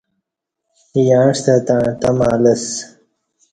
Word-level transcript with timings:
یعں 1.07 1.29
ستہ 1.41 1.55
تݩع 1.65 1.89
تمہ 2.01 2.29
لسہ 2.43 2.75